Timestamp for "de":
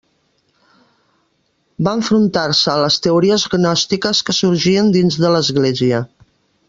5.27-5.35